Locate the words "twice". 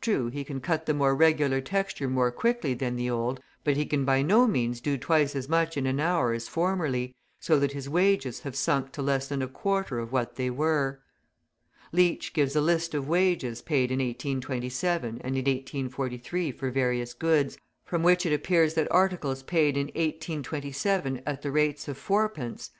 4.98-5.36